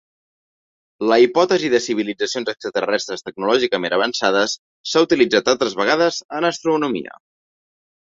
La 1.09 1.17
hipòtesi 1.23 1.67
de 1.73 1.81
civilitzacions 1.87 2.49
extraterrestres 2.53 3.23
tecnològicament 3.27 3.95
avançades 3.97 4.55
s’ha 4.93 5.03
utilitzat 5.07 5.53
altres 5.53 5.77
vegades 5.83 6.19
en 6.39 6.49
astronomia. 6.51 7.21